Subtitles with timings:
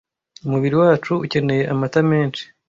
[0.45, 2.43] umubiri wacu ukeneye amata menshi